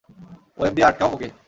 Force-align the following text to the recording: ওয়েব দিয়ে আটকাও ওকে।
ওয়েব 0.57 0.73
দিয়ে 0.75 0.87
আটকাও 0.87 1.09
ওকে। 1.13 1.29